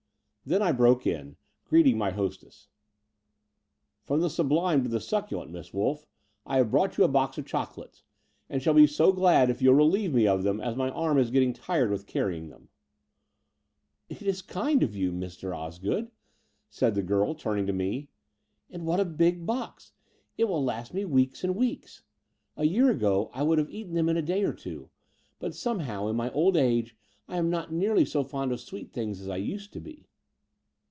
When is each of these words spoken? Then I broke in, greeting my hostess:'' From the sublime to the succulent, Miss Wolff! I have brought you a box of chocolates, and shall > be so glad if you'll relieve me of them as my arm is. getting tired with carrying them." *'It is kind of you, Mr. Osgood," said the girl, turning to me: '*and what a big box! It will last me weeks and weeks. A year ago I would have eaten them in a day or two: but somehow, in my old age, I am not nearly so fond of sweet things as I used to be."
Then 0.43 0.63
I 0.63 0.71
broke 0.71 1.05
in, 1.05 1.37
greeting 1.65 1.99
my 1.99 2.09
hostess:'' 2.09 2.67
From 4.07 4.21
the 4.21 4.29
sublime 4.29 4.81
to 4.81 4.89
the 4.89 4.99
succulent, 4.99 5.51
Miss 5.51 5.71
Wolff! 5.71 6.07
I 6.47 6.57
have 6.57 6.71
brought 6.71 6.97
you 6.97 7.03
a 7.03 7.07
box 7.07 7.37
of 7.37 7.45
chocolates, 7.45 8.03
and 8.49 8.59
shall 8.59 8.73
> 8.73 8.73
be 8.73 8.87
so 8.87 9.11
glad 9.13 9.51
if 9.51 9.61
you'll 9.61 9.75
relieve 9.75 10.15
me 10.15 10.25
of 10.25 10.41
them 10.41 10.59
as 10.59 10.75
my 10.75 10.89
arm 10.89 11.19
is. 11.19 11.29
getting 11.29 11.53
tired 11.53 11.91
with 11.91 12.07
carrying 12.07 12.49
them." 12.49 12.69
*'It 14.09 14.23
is 14.23 14.41
kind 14.41 14.81
of 14.81 14.95
you, 14.95 15.11
Mr. 15.11 15.55
Osgood," 15.55 16.09
said 16.71 16.95
the 16.95 17.03
girl, 17.03 17.35
turning 17.35 17.67
to 17.67 17.71
me: 17.71 18.09
'*and 18.71 18.83
what 18.87 18.99
a 18.99 19.05
big 19.05 19.45
box! 19.45 19.93
It 20.39 20.45
will 20.45 20.63
last 20.63 20.91
me 20.91 21.05
weeks 21.05 21.43
and 21.43 21.55
weeks. 21.55 22.01
A 22.57 22.65
year 22.65 22.89
ago 22.89 23.29
I 23.31 23.43
would 23.43 23.59
have 23.59 23.69
eaten 23.69 23.93
them 23.93 24.09
in 24.09 24.17
a 24.17 24.23
day 24.23 24.43
or 24.43 24.53
two: 24.53 24.89
but 25.37 25.53
somehow, 25.53 26.07
in 26.07 26.15
my 26.15 26.31
old 26.31 26.57
age, 26.57 26.97
I 27.27 27.37
am 27.37 27.51
not 27.51 27.71
nearly 27.71 28.05
so 28.05 28.23
fond 28.23 28.51
of 28.51 28.59
sweet 28.59 28.91
things 28.91 29.21
as 29.21 29.29
I 29.29 29.37
used 29.37 29.71
to 29.73 29.79
be." 29.79 30.07